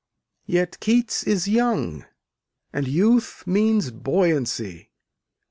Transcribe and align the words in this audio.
]Yet 0.47 0.79
Keats 0.79 1.21
is 1.21 1.47
young, 1.47 2.05
and 2.73 2.87
youth 2.87 3.43
means 3.45 3.91
buoyancy. 3.91 4.89